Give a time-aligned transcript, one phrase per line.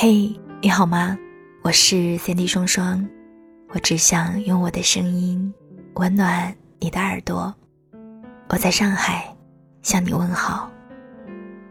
[0.00, 0.32] 嘿，
[0.62, 1.18] 你好吗？
[1.60, 3.04] 我是三 D 双双，
[3.70, 5.52] 我只想用我的声音
[5.94, 7.52] 温暖你的耳朵。
[8.48, 9.36] 我在上海
[9.82, 10.70] 向你问好，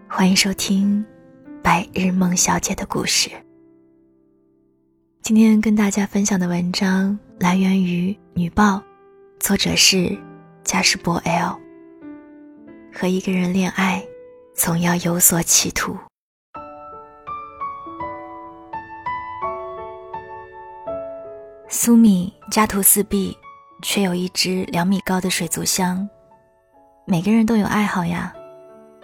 [0.09, 1.05] 欢迎收听
[1.61, 3.29] 《白日梦小姐的故事》。
[5.21, 8.75] 今天跟大家分享的文章来源于《女报》，
[9.39, 10.19] 作者是
[10.65, 11.57] 加士伯 L。
[12.93, 14.05] 和一个人恋爱，
[14.53, 15.97] 总要有所企图。
[21.69, 23.37] 苏米家徒四壁，
[23.81, 26.07] 却有一只两米高的水族箱。
[27.05, 28.33] 每个人都有爱好呀，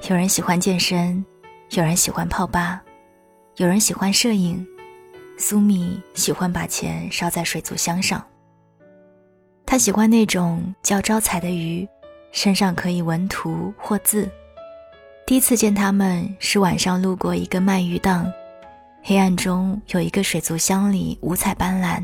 [0.10, 1.24] 有人喜欢健身，
[1.72, 2.82] 有人喜欢泡吧，
[3.58, 4.66] 有人喜欢摄影。
[5.38, 8.26] 苏米喜欢把钱烧在水族箱上。
[9.66, 11.86] 他喜欢那种叫招财的鱼，
[12.32, 14.30] 身上可以纹图或字。
[15.28, 18.32] 第一次见他们是晚上路过一个卖鱼档，
[19.02, 22.02] 黑暗中有一个水族箱里五彩斑斓。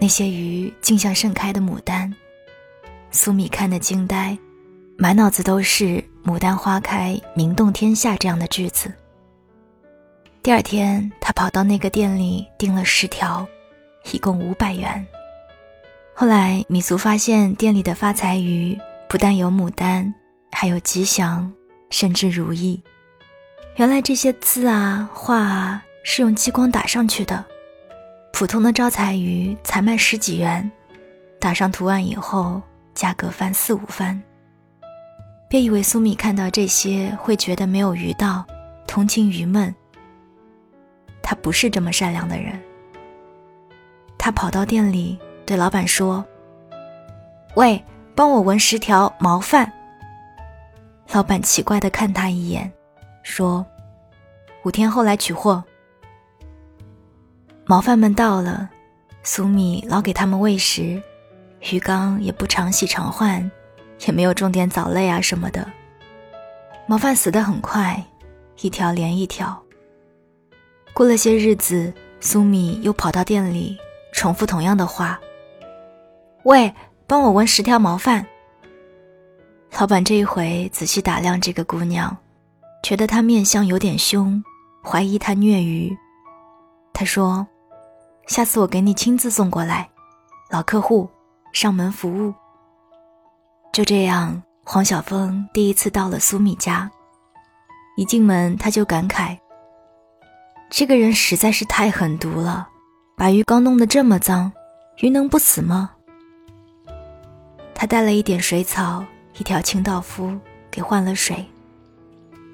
[0.00, 2.10] 那些鱼竟像盛开的牡丹，
[3.10, 4.36] 苏米看得惊呆，
[4.96, 8.90] 满脑子都是“牡丹花开，名动天下”这样的句子。
[10.42, 13.46] 第二天，他跑到那个店里订了十条，
[14.10, 15.06] 一共五百元。
[16.14, 20.14] 后来，米苏发现店里的发财鱼不但有牡丹，
[20.50, 21.52] 还有吉祥，
[21.90, 22.82] 甚至如意。
[23.76, 27.44] 原来这些字啊、画啊是用激光打上去的。
[28.32, 30.70] 普通的招财鱼才卖十几元，
[31.38, 32.60] 打上图案以后，
[32.94, 34.20] 价格翻四五番。
[35.48, 38.44] 别以为苏米看到这些会觉得没有鱼道，
[38.86, 39.74] 同情愚闷。
[41.22, 42.58] 他不是这么善良的人。
[44.16, 46.24] 他跑到店里对老板说
[47.56, 47.82] ：“喂，
[48.14, 49.70] 帮我纹十条毛饭。”
[51.12, 52.70] 老板奇怪的看他一眼，
[53.22, 53.66] 说
[54.64, 55.62] ：“五天后来取货。”
[57.70, 58.68] 毛贩们到了，
[59.22, 61.00] 苏米老给他们喂食，
[61.70, 63.48] 鱼缸也不常洗常换，
[64.08, 65.64] 也没有种点藻类啊什么的。
[66.88, 68.04] 毛贩死得很快，
[68.60, 69.56] 一条连一条。
[70.92, 73.78] 过了些日子，苏米又跑到店里，
[74.12, 75.20] 重复同样的话
[76.42, 76.74] ：“喂，
[77.06, 78.26] 帮我纹十条毛贩。”
[79.78, 82.16] 老板这一回仔细打量这个姑娘，
[82.82, 84.42] 觉得她面相有点凶，
[84.82, 85.96] 怀疑她虐鱼。
[86.92, 87.46] 他说。
[88.30, 89.90] 下次我给你亲自送过来，
[90.50, 91.10] 老客户，
[91.52, 92.32] 上门服务。
[93.72, 96.88] 就这样，黄晓峰第一次到了苏米家。
[97.96, 99.36] 一进门，他就感慨：
[100.70, 102.68] 这个人实在是太狠毒了，
[103.16, 104.52] 把鱼缸弄得这么脏，
[104.98, 105.90] 鱼能不死吗？
[107.74, 109.04] 他带了一点水草，
[109.38, 110.38] 一条清道夫，
[110.70, 111.44] 给换了水。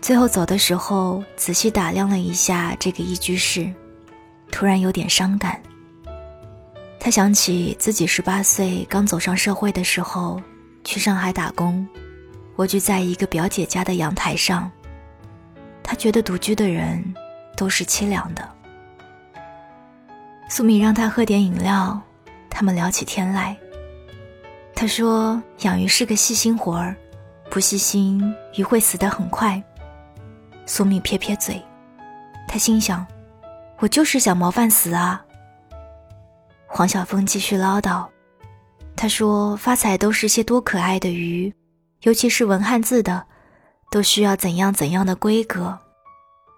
[0.00, 3.70] 最后走的时候，仔细打量了一下这个一居室。
[4.50, 5.60] 突然有点伤感。
[6.98, 10.40] 他想起自己十八岁刚走上社会的时候，
[10.82, 11.86] 去上海打工，
[12.56, 14.70] 蜗居在一个表姐家的阳台上。
[15.82, 17.14] 他觉得独居的人
[17.56, 18.48] 都是凄凉的。
[20.48, 22.00] 苏米让他喝点饮料，
[22.50, 23.56] 他们聊起天来。
[24.74, 26.96] 他说：“养鱼是个细心活儿，
[27.50, 29.62] 不细心鱼会死得很快。”
[30.66, 31.62] 苏米撇撇嘴，
[32.48, 33.06] 他心想。
[33.78, 35.22] 我就是想毛饭死啊！
[36.66, 38.06] 黄晓峰继续唠叨，
[38.96, 41.52] 他说：“发财都是些多可爱的鱼，
[42.02, 43.26] 尤其是文汉字的，
[43.90, 45.78] 都需要怎样怎样的规格。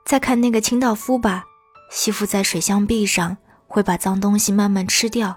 [0.06, 1.44] 再看那个清道夫吧，
[1.90, 3.36] 吸附在水箱壁上，
[3.66, 5.36] 会把脏东西慢慢吃掉。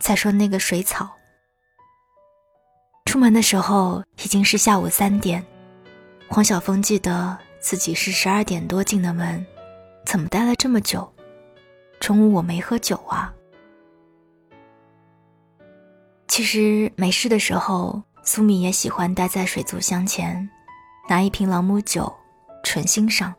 [0.00, 1.10] 再说那个水草。”
[3.04, 5.44] 出门的时候已经是下午三点，
[6.28, 9.44] 黄晓峰记得自己是十二点多进的门，
[10.04, 11.12] 怎么待了这么久？
[12.00, 13.32] 中午我没喝酒啊。
[16.28, 20.48] 其实没事的时候，苏米也喜欢待在水族箱前，
[21.08, 22.12] 拿一瓶朗姆酒，
[22.62, 23.34] 纯欣赏。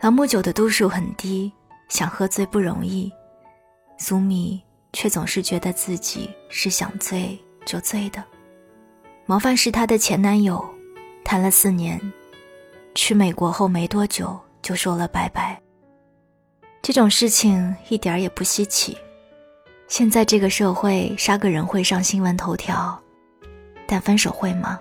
[0.00, 1.50] 朗姆酒的度数很低，
[1.88, 3.10] 想喝醉不容易。
[3.96, 4.62] 苏米
[4.92, 8.22] 却总是觉得自己是想醉就醉的。
[9.26, 10.64] 毛范是她的前男友，
[11.24, 12.00] 谈了四年，
[12.94, 15.60] 去美国后没多久就说了拜拜。
[16.80, 18.96] 这种事情一点儿也不稀奇。
[19.88, 22.98] 现在这个社会，杀个人会上新闻头条，
[23.86, 24.78] 但分手会吗？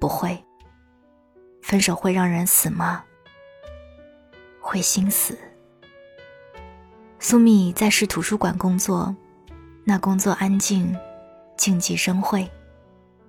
[0.00, 0.36] 不会。
[1.62, 3.04] 分手会让人死吗？
[4.60, 5.38] 会心死。
[7.18, 9.14] 苏米在市图书馆工作，
[9.84, 10.96] 那工作安静，
[11.56, 12.48] 静极生慧。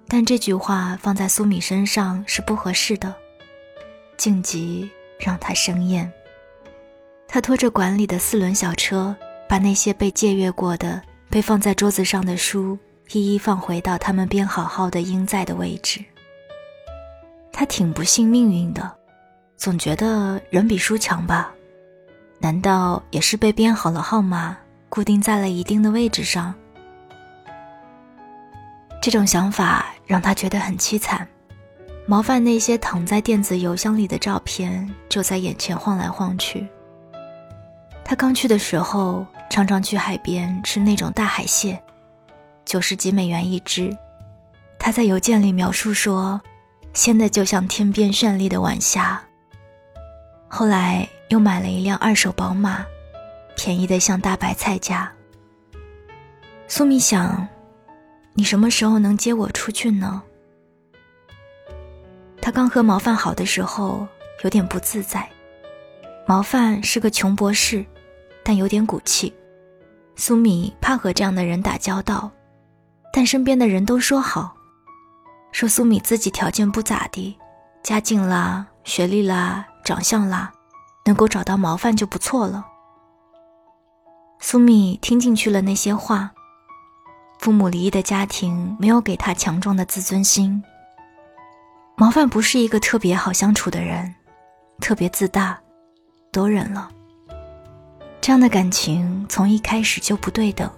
[0.08, 3.14] 但这句话放在苏米身上是不合适的。
[4.18, 4.90] 静极
[5.20, 6.12] 让他生厌。
[7.32, 9.16] 他拖着管理的四轮小车，
[9.48, 11.00] 把那些被借阅过的、
[11.30, 12.76] 被放在桌子上的书
[13.12, 16.04] 一一放回到他们编好号的应在的位置。
[17.52, 18.92] 他挺不信命运的，
[19.58, 21.52] 总觉得人比书强吧？
[22.40, 24.58] 难道也是被编好了号码，
[24.90, 26.52] 固定在了一定的位置上？
[29.00, 31.28] 这种想法让他觉得很凄惨。
[32.08, 36.68] 毛范那些躺在电子邮箱里的照片就在眼前晃来晃去。
[38.10, 41.80] 他刚去的时候，常常去海边吃那种大海蟹，
[42.66, 43.96] 九十几美元一只。
[44.80, 46.42] 他在邮件里描述说，
[46.92, 49.22] 鲜的就像天边绚丽的晚霞。
[50.48, 52.84] 后来又买了一辆二手宝马，
[53.56, 55.14] 便宜的像大白菜价。
[56.68, 57.48] 苏米想，
[58.34, 60.24] 你什么时候能接我出去呢？
[62.42, 64.08] 他刚和毛范好的时候，
[64.44, 65.30] 有点不自在。
[66.26, 67.86] 毛范是个穷博士，
[68.50, 69.32] 但有点骨气。
[70.16, 72.32] 苏米怕和这样的人打交道，
[73.14, 74.56] 但身边的人都说好，
[75.52, 77.38] 说苏米自己条件不咋地，
[77.84, 80.52] 家境啦、学历啦、长相啦，
[81.06, 82.66] 能够找到毛范就不错了。
[84.40, 86.32] 苏米听进去了那些话。
[87.38, 90.64] 父母离异的家庭没有给他强壮的自尊心。
[91.96, 94.16] 毛范不是一个特别好相处的人，
[94.82, 95.62] 特别自大，
[96.32, 96.90] 都忍了。
[98.30, 100.72] 这样的感情从一开始就不对等，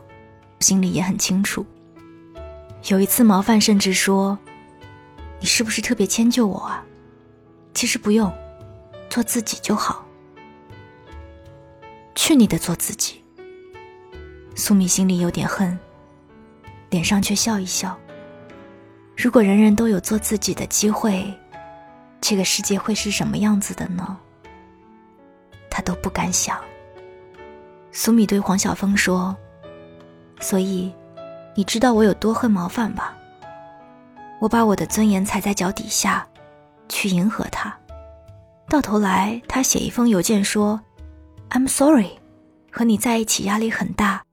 [0.62, 1.66] 心里也很清楚。
[2.88, 4.40] 有一次，毛范甚至说
[5.38, 6.82] ：“你是不是特别迁就我啊？
[7.74, 8.34] 其实不用，
[9.10, 10.08] 做自己就好。”
[12.16, 13.22] 去你的，做自己！
[14.56, 15.78] 苏米心里有点恨，
[16.90, 18.00] 脸上却笑一笑。
[19.18, 21.30] 如果人人都有做自己的机会，
[22.22, 24.18] 这个世界会是什么样子的呢？
[25.70, 26.58] 他都不敢想。
[27.92, 29.36] 苏米对黄晓峰说
[30.40, 30.94] ：“所以，
[31.56, 33.16] 你知道我有多恨毛范吧？
[34.40, 36.26] 我把我的尊严踩在脚底下，
[36.88, 37.78] 去迎合他，
[38.70, 40.80] 到头来他写一封邮件说
[41.50, 42.18] ：‘I'm sorry，
[42.72, 44.24] 和你在一起压力很大，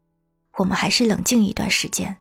[0.56, 2.16] 我们还是冷静一段时间。’”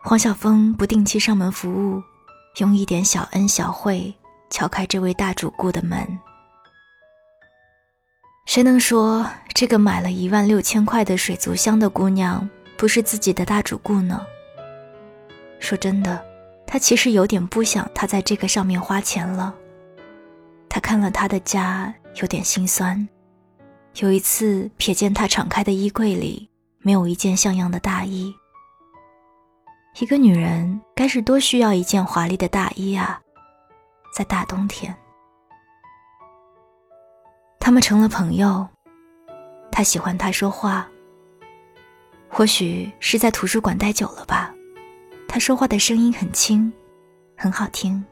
[0.00, 2.02] 黄晓峰不定期上门服务，
[2.56, 4.14] 用一点小恩小惠
[4.48, 6.18] 敲开这位大主顾的门。
[8.48, 12.48] 谁能说这个买了一万六千块的水族箱的姑娘
[12.78, 14.24] 不是自己的大主顾呢？
[15.60, 16.24] 说真的，
[16.66, 19.54] 他其实有点不想他在这个上面花钱了。
[20.66, 21.92] 他看了他的家，
[22.22, 23.06] 有点心酸。
[23.96, 26.48] 有一次瞥见他敞开的衣柜里
[26.78, 28.34] 没有一件像样的大衣。
[30.00, 33.20] 一个女人该是多需要一件华丽的大衣啊，
[34.14, 34.96] 在大冬天。
[37.60, 38.66] 他们成了朋友，
[39.70, 40.88] 他喜欢他说话。
[42.30, 44.54] 或许是在图书馆待久了吧，
[45.26, 46.72] 他说话的声音很轻，
[47.36, 48.04] 很好听，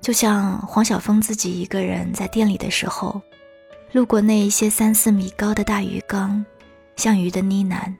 [0.00, 3.20] 就像黄晓峰自己一个人在店里的时候，
[3.92, 6.44] 路过那一些三四米高的大鱼缸，
[6.96, 7.92] 像鱼的呢喃。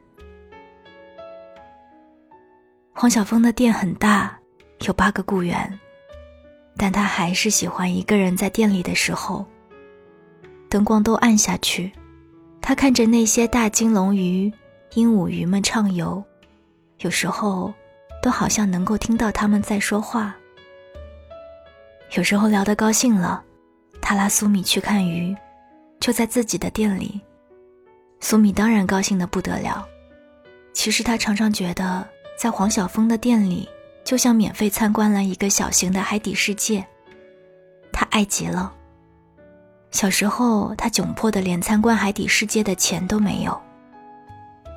[2.93, 4.39] 黄晓峰的店很大，
[4.87, 5.79] 有八个雇员，
[6.77, 9.45] 但他还是喜欢一个人在店里的时候。
[10.75, 11.93] 灯光都暗下去，
[12.61, 14.53] 他看着那些大金龙鱼、
[14.95, 16.21] 鹦鹉鱼们畅游，
[16.99, 17.73] 有时候
[18.21, 20.35] 都好像能够听到他们在说话。
[22.17, 23.41] 有时候聊得高兴了，
[24.01, 25.33] 他拉苏米去看鱼，
[26.01, 27.21] 就在自己的店里，
[28.19, 29.87] 苏米当然高兴的不得了。
[30.73, 32.05] 其实他常常觉得。
[32.37, 33.69] 在黄晓峰的店里，
[34.05, 36.85] 就像免费参观了一个小型的海底世界。
[37.93, 38.75] 他爱极了。
[39.95, 43.63] 小时候，他窘迫的连参观海底世界的钱都没有。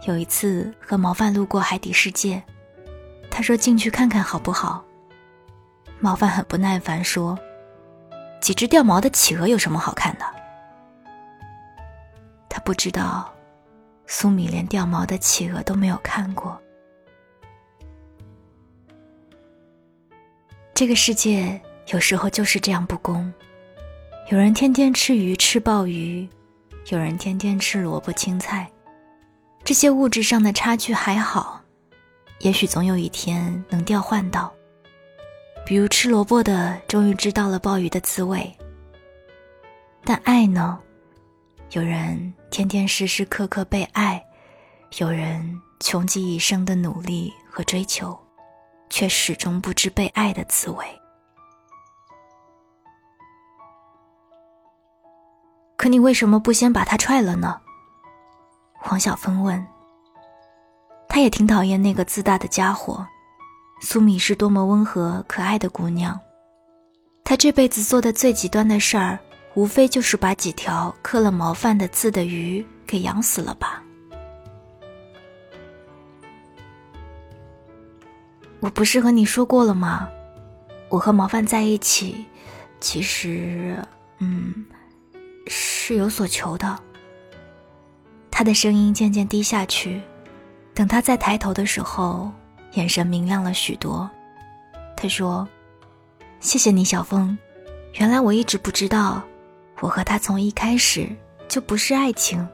[0.06, 2.42] 有一次和毛范路过海底世界，
[3.32, 4.86] 他说：“进去看看好不好？”
[6.00, 7.36] 毛范很不耐烦说
[8.40, 10.26] ：“几只掉毛的企鹅有什么好看的？”
[12.48, 13.34] 他不知道，
[14.06, 16.56] 苏米连掉毛的企鹅都没有看过。
[20.76, 23.34] 这个世界有时候就是这样不公，
[24.30, 26.28] 有人天天吃鱼吃鲍鱼，
[26.90, 28.70] 有人天天吃萝卜青菜，
[29.64, 31.62] 这些物质上的差距还好，
[32.40, 34.54] 也许总有一天能调换到。
[35.66, 38.54] 比如吃萝卜的终于知道了鲍鱼的滋味，
[40.04, 40.78] 但爱呢？
[41.72, 44.22] 有人天天时时刻刻被爱，
[44.98, 48.18] 有人穷极一生的努力和追求。
[48.90, 50.86] 却始终不知被爱的滋味。
[55.78, 57.62] 可你为什么不先把他踹了呢？
[58.74, 59.66] 黄小峰问。
[61.08, 63.06] 他也挺讨厌那个自大的家伙。
[63.80, 66.20] 苏米是多么温和可爱的姑娘，
[67.24, 69.20] 她这辈子做的最极端的事儿，
[69.54, 73.84] 无非就是把几条刻了毛饭的字的鱼给养死了吧。
[78.60, 80.10] 我不是和你说过了吗？
[80.90, 82.26] 我和毛饭在一起，
[82.80, 83.78] 其实，
[84.18, 84.66] 嗯，
[85.88, 86.78] 是有所求的。
[88.30, 90.02] 他的声音渐渐低下去，
[90.74, 92.30] 等他再抬头的时候，
[92.74, 94.10] 眼神明亮了许多。
[94.98, 95.48] 他说
[96.42, 97.38] ：“谢谢你，小峰。
[97.94, 99.24] 原来我一直不知道，
[99.80, 101.08] 我和他从一开始
[101.48, 102.46] 就不是爱情，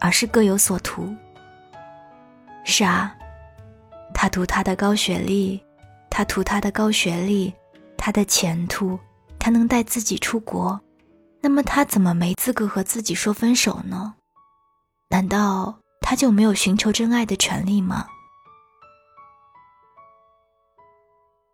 [0.00, 1.14] 而是各有所图。”
[2.66, 3.14] 是啊。
[4.12, 5.62] 他图他的高学历，
[6.10, 7.54] 他图他的高学历，
[7.96, 8.98] 他的前途，
[9.38, 10.80] 他能带自己出国，
[11.42, 14.14] 那么他怎么没资格和自己说分手呢？
[15.08, 18.06] 难道他就没有寻求真爱的权利吗？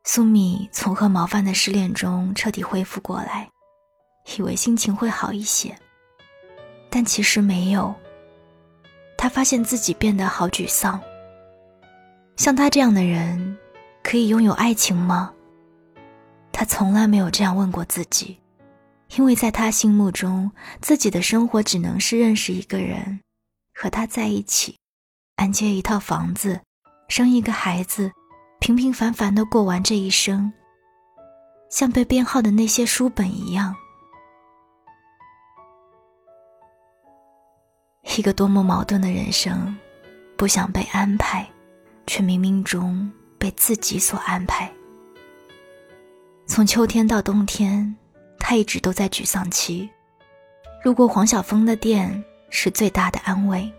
[0.04, 3.48] 苏米从和毛范的失恋中彻底恢复过来，
[4.36, 5.74] 以为心情会好一些，
[6.90, 7.94] 但其实没有。
[9.16, 11.00] 他发现自己变得好沮丧。
[12.36, 13.58] 像他这样的人，
[14.02, 15.32] 可以拥有爱情吗？
[16.52, 18.38] 他从来没有这样问过自己，
[19.16, 20.50] 因为在他心目中，
[20.80, 23.20] 自己的生活只能是认识一个人，
[23.74, 24.76] 和他在一起，
[25.36, 26.60] 安接一套房子，
[27.08, 28.10] 生一个孩子，
[28.60, 30.52] 平平凡凡的过完这一生，
[31.70, 33.74] 像被编号的那些书本一样。
[38.16, 39.76] 一个多么矛盾的人生，
[40.36, 41.48] 不想被安排。
[42.10, 44.72] 却冥冥中被自己所安排。
[46.46, 47.94] 从秋天到冬天，
[48.38, 49.88] 他一直都在沮丧期。
[50.84, 53.70] 路过黄晓峰的店是最大的安慰。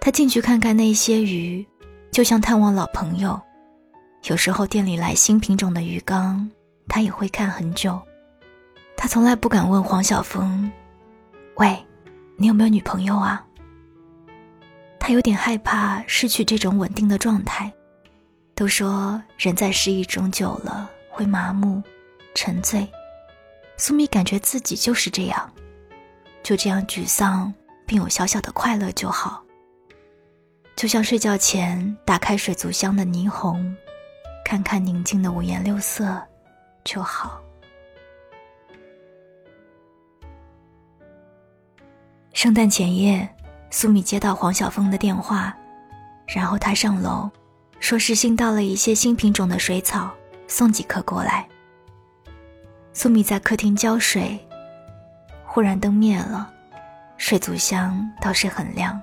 [0.00, 1.66] 他进去看看那些鱼，
[2.10, 3.40] 就像探望老朋友。
[4.24, 6.50] 有时候店里来新品种的鱼缸，
[6.88, 8.00] 他也会看很久。
[8.96, 10.70] 他从来不敢问黄晓峰
[11.56, 11.78] ：“喂，
[12.36, 13.44] 你有没有女朋友啊？”
[14.98, 17.72] 他有点害怕失去这种稳定的状态。
[18.54, 21.82] 都说人在失意中久了会麻木、
[22.34, 22.86] 沉醉。
[23.80, 25.50] 苏米感觉自己就是这样，
[26.42, 27.50] 就这样沮丧，
[27.86, 29.42] 并有小小的快乐就好。
[30.76, 33.74] 就像睡觉前打开水族箱的霓虹，
[34.44, 36.20] 看看宁静的五颜六色
[36.84, 37.40] 就好。
[42.34, 43.26] 圣诞前夜。
[43.72, 45.56] 苏米接到黄晓峰的电话，
[46.26, 47.30] 然后他上楼，
[47.78, 50.10] 说是新到了一些新品种的水草，
[50.48, 51.48] 送几颗过来。
[52.92, 54.38] 苏米在客厅浇水，
[55.44, 56.52] 忽然灯灭了，
[57.16, 59.00] 水族箱倒是很亮。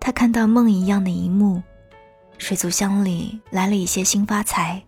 [0.00, 1.62] 他看到梦一样的一幕，
[2.38, 4.82] 水族箱里来了一些新发财，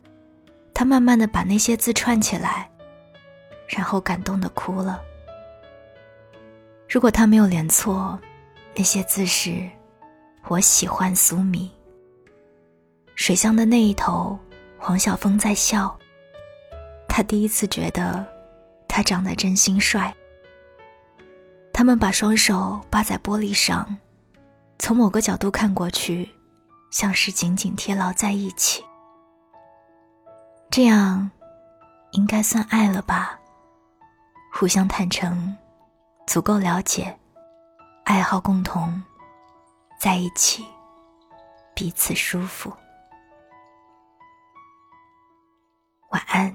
[0.72, 2.70] 他慢慢的把那些字串起来，
[3.68, 5.02] 然后感动的哭了。
[6.88, 8.18] 如果他没有连错。
[8.78, 9.66] 那些字是，
[10.48, 11.72] 我喜欢苏米。
[13.14, 14.38] 水箱的那一头，
[14.76, 15.98] 黄晓峰在笑。
[17.16, 18.26] 他第一次觉得，
[18.86, 20.14] 他长得真心帅。
[21.72, 23.96] 他们把双手扒在玻璃上，
[24.78, 26.28] 从某个角度看过去，
[26.90, 28.84] 像是紧紧贴牢在一起。
[30.70, 31.30] 这样，
[32.10, 33.40] 应该算爱了吧？
[34.52, 35.56] 互相坦诚，
[36.26, 37.18] 足够了解。
[38.04, 39.02] 爱好共同，
[39.98, 40.66] 在一起，
[41.74, 42.70] 彼此舒服。
[46.10, 46.54] 晚安，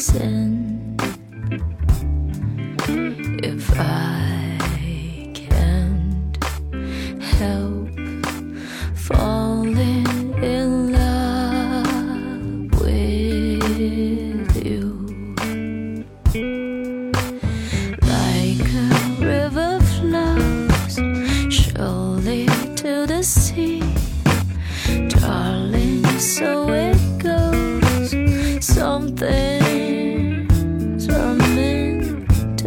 [0.00, 0.49] sense.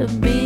[0.08, 0.43] Be.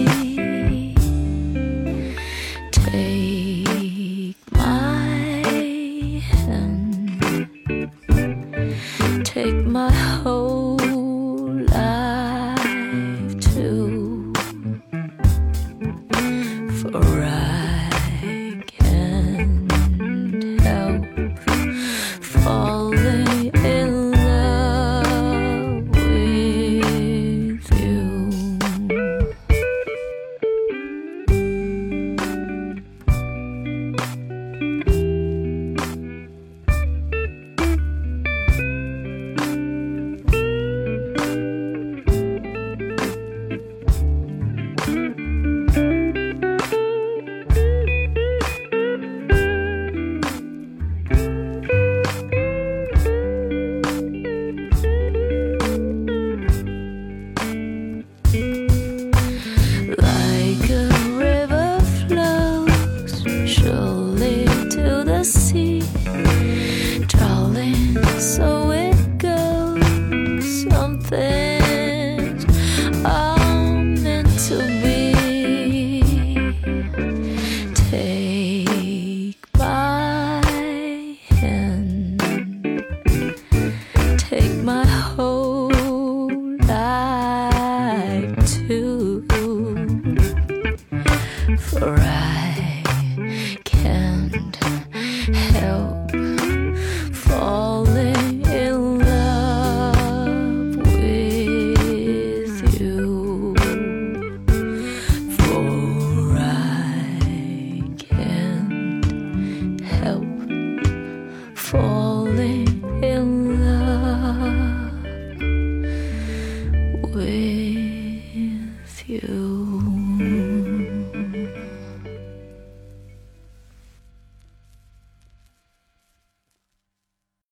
[95.67, 96.26] help.